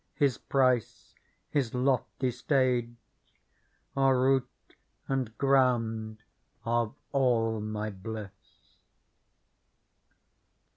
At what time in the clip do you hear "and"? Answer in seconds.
5.07-5.37